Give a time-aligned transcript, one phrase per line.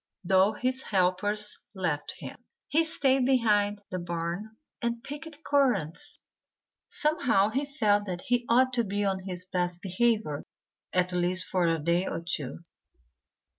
[0.23, 6.17] Though his helpers left him, he stayed behind the barn and picked currants.
[6.89, 10.41] Somehow he felt that he ought to be on his best behavior
[10.91, 12.63] at least for a day or two.